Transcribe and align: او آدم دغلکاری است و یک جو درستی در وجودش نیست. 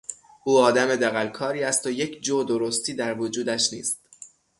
او 0.43 0.57
آدم 0.59 0.95
دغلکاری 0.95 1.63
است 1.63 1.85
و 1.85 1.89
یک 1.91 2.21
جو 2.21 2.43
درستی 2.43 2.93
در 2.93 3.19
وجودش 3.19 3.73
نیست. 3.73 4.01